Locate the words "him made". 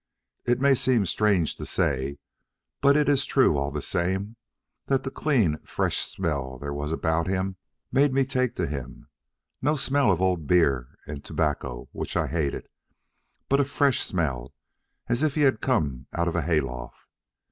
7.27-8.11